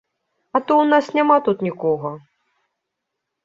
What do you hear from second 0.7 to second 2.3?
ў нас няма тут нікога!